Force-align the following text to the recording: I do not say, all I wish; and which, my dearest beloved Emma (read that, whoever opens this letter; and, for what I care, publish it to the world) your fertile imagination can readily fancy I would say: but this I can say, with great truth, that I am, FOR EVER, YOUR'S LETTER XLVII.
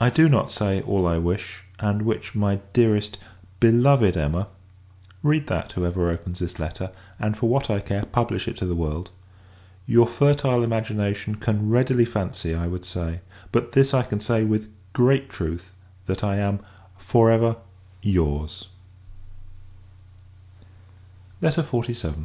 I 0.00 0.10
do 0.10 0.28
not 0.28 0.50
say, 0.50 0.80
all 0.82 1.06
I 1.06 1.16
wish; 1.18 1.62
and 1.78 2.02
which, 2.02 2.34
my 2.34 2.56
dearest 2.72 3.18
beloved 3.60 4.16
Emma 4.16 4.48
(read 5.22 5.46
that, 5.46 5.70
whoever 5.70 6.10
opens 6.10 6.40
this 6.40 6.58
letter; 6.58 6.90
and, 7.20 7.36
for 7.38 7.48
what 7.48 7.70
I 7.70 7.78
care, 7.78 8.04
publish 8.04 8.48
it 8.48 8.56
to 8.56 8.66
the 8.66 8.74
world) 8.74 9.10
your 9.86 10.08
fertile 10.08 10.64
imagination 10.64 11.36
can 11.36 11.70
readily 11.70 12.04
fancy 12.04 12.52
I 12.52 12.66
would 12.66 12.84
say: 12.84 13.20
but 13.52 13.70
this 13.74 13.94
I 13.94 14.02
can 14.02 14.18
say, 14.18 14.42
with 14.42 14.72
great 14.92 15.30
truth, 15.30 15.70
that 16.06 16.24
I 16.24 16.38
am, 16.38 16.58
FOR 16.98 17.30
EVER, 17.30 17.54
YOUR'S 18.02 18.70
LETTER 21.40 21.62
XLVII. 21.62 22.24